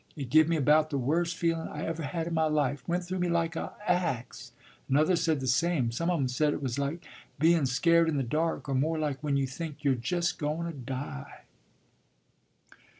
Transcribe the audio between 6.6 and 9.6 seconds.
was like beun' scared in the dark, or more like when you